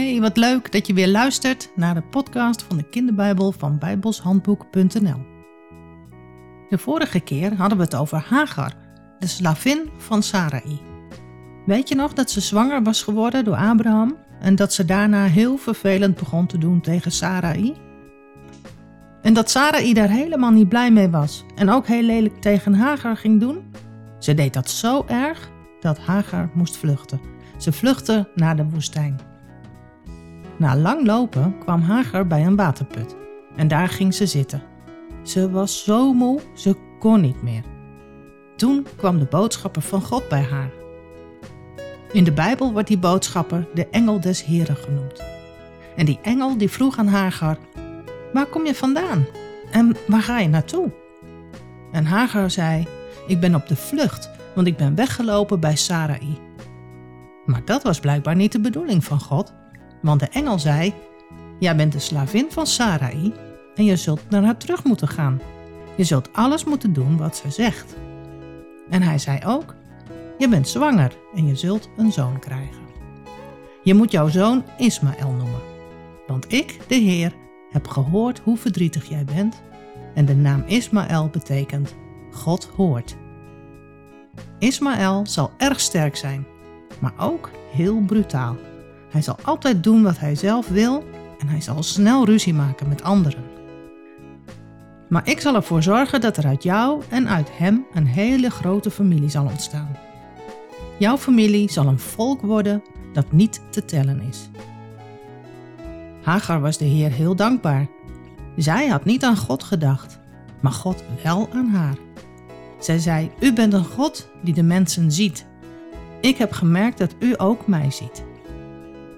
[0.00, 5.26] Hey, wat leuk dat je weer luistert naar de podcast van de kinderbijbel van bijbelshandboek.nl.
[6.68, 8.72] De vorige keer hadden we het over Hagar,
[9.18, 10.80] de slavin van Sarai.
[11.66, 15.56] Weet je nog dat ze zwanger was geworden door Abraham en dat ze daarna heel
[15.56, 17.74] vervelend begon te doen tegen Sarai?
[19.22, 23.16] En dat Sarai daar helemaal niet blij mee was en ook heel lelijk tegen Hagar
[23.16, 23.62] ging doen?
[24.18, 27.20] Ze deed dat zo erg dat Hagar moest vluchten.
[27.58, 29.29] Ze vluchtte naar de woestijn.
[30.60, 33.16] Na lang lopen kwam Hagar bij een waterput
[33.56, 34.62] en daar ging ze zitten.
[35.22, 37.62] Ze was zo moe, ze kon niet meer.
[38.56, 40.70] Toen kwam de boodschapper van God bij haar.
[42.12, 45.22] In de Bijbel wordt die boodschapper de engel des Heren genoemd.
[45.96, 47.58] En die engel die vroeg aan Hagar,
[48.32, 49.26] waar kom je vandaan
[49.70, 50.92] en waar ga je naartoe?
[51.92, 52.86] En Hagar zei,
[53.26, 56.38] ik ben op de vlucht, want ik ben weggelopen bij Sarai.
[57.44, 59.52] Maar dat was blijkbaar niet de bedoeling van God,
[60.00, 60.94] want de engel zei:
[61.58, 63.32] Jij bent de slavin van Sarai
[63.74, 65.40] en je zult naar haar terug moeten gaan.
[65.96, 67.96] Je zult alles moeten doen wat ze zegt.
[68.90, 69.74] En hij zei ook:
[70.38, 72.88] Je bent zwanger en je zult een zoon krijgen.
[73.82, 75.60] Je moet jouw zoon Ismaël noemen,
[76.26, 77.32] want ik, de Heer,
[77.70, 79.62] heb gehoord hoe verdrietig jij bent
[80.14, 81.94] en de naam Ismaël betekent
[82.30, 83.16] God hoort.
[84.58, 86.46] Ismaël zal erg sterk zijn,
[86.98, 88.56] maar ook heel brutaal.
[89.10, 91.04] Hij zal altijd doen wat hij zelf wil
[91.38, 93.44] en hij zal snel ruzie maken met anderen.
[95.08, 98.90] Maar ik zal ervoor zorgen dat er uit jou en uit hem een hele grote
[98.90, 99.96] familie zal ontstaan.
[100.98, 104.48] Jouw familie zal een volk worden dat niet te tellen is.
[106.22, 107.86] Hagar was de Heer heel dankbaar.
[108.56, 110.18] Zij had niet aan God gedacht,
[110.60, 111.96] maar God wel aan haar.
[112.78, 115.46] Zij zei: U bent een God die de mensen ziet.
[116.20, 118.22] Ik heb gemerkt dat u ook mij ziet.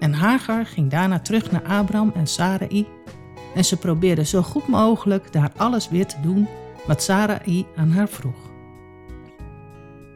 [0.00, 2.86] En Hagar ging daarna terug naar Abraham en Sarai
[3.54, 6.48] en ze probeerde zo goed mogelijk daar alles weer te doen
[6.86, 8.50] wat Sarai aan haar vroeg.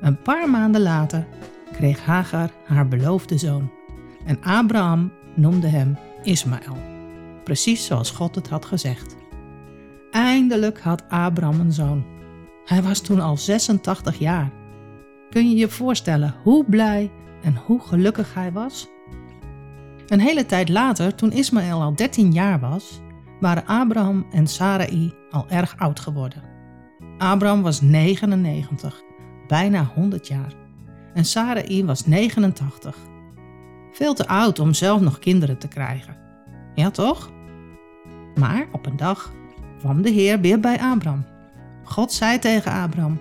[0.00, 1.26] Een paar maanden later
[1.72, 3.70] kreeg Hagar haar beloofde zoon
[4.24, 6.76] en Abraham noemde hem Ismaël,
[7.44, 9.16] precies zoals God het had gezegd.
[10.10, 12.04] Eindelijk had Abraham een zoon.
[12.64, 14.52] Hij was toen al 86 jaar.
[15.30, 17.10] Kun je je voorstellen hoe blij
[17.42, 18.88] en hoe gelukkig hij was?
[20.12, 23.00] Een hele tijd later, toen Ismaël al 13 jaar was,
[23.40, 26.42] waren Abraham en Sarai al erg oud geworden.
[27.18, 29.02] Abraham was 99,
[29.46, 30.54] bijna 100 jaar,
[31.14, 32.96] en Sarai was 89.
[33.92, 36.16] Veel te oud om zelf nog kinderen te krijgen.
[36.74, 37.30] Ja, toch?
[38.34, 39.32] Maar op een dag
[39.78, 41.24] kwam de Heer weer bij Abraham.
[41.84, 43.20] God zei tegen Abraham: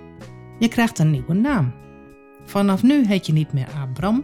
[0.60, 1.74] Je krijgt een nieuwe naam.
[2.46, 4.24] Vanaf nu heet je niet meer Abram,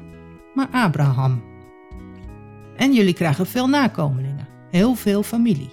[0.54, 1.47] maar Abraham.
[2.78, 5.70] En jullie krijgen veel nakomelingen, heel veel familie.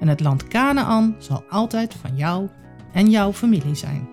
[0.00, 2.48] En het land Canaan zal altijd van jou
[2.92, 4.08] en jouw familie zijn.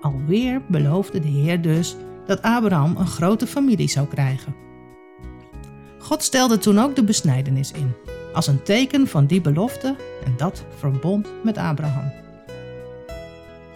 [0.00, 1.96] Alweer beloofde de Heer dus
[2.26, 4.54] dat Abraham een grote familie zou krijgen.
[5.98, 7.94] God stelde toen ook de besnijdenis in,
[8.32, 12.12] als een teken van die belofte en dat verbond met Abraham.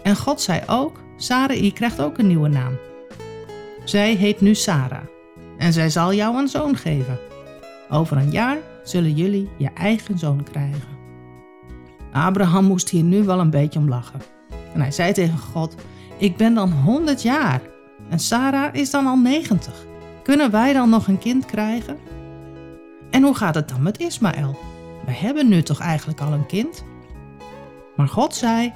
[0.03, 2.77] En God zei ook, Sarai krijgt ook een nieuwe naam.
[3.83, 5.03] Zij heet nu Sarah
[5.61, 7.19] en zij zal jou een zoon geven.
[7.89, 10.99] Over een jaar zullen jullie je eigen zoon krijgen.
[12.11, 14.21] Abraham moest hier nu wel een beetje om lachen.
[14.73, 15.75] En hij zei tegen God:
[16.17, 17.61] Ik ben dan 100 jaar
[18.09, 19.85] en Sarah is dan al 90.
[20.23, 21.97] Kunnen wij dan nog een kind krijgen?
[23.11, 24.59] En hoe gaat het dan met Ismaël?
[25.05, 26.83] We hebben nu toch eigenlijk al een kind?
[27.95, 28.73] Maar God zei: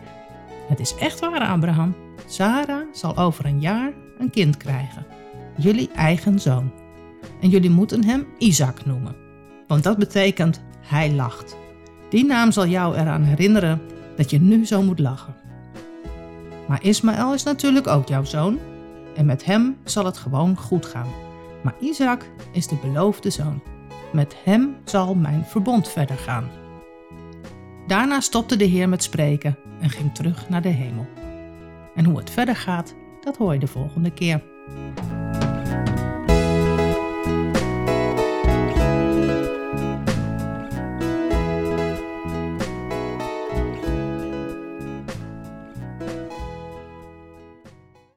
[0.67, 1.95] Het is echt waar, Abraham.
[2.25, 5.05] Sarah zal over een jaar een kind krijgen
[5.57, 6.71] jullie eigen zoon.
[7.41, 9.15] En jullie moeten hem Isaac noemen,
[9.67, 11.57] want dat betekent hij lacht.
[12.09, 13.81] Die naam zal jou eraan herinneren
[14.15, 15.35] dat je nu zo moet lachen.
[16.67, 18.59] Maar Ismaël is natuurlijk ook jouw zoon
[19.15, 21.07] en met hem zal het gewoon goed gaan.
[21.63, 23.61] Maar Isaac is de beloofde zoon.
[24.11, 26.49] Met hem zal mijn verbond verder gaan.
[27.87, 31.07] Daarna stopte de Heer met spreken en ging terug naar de hemel.
[31.95, 34.43] En hoe het verder gaat, dat hoor je de volgende keer.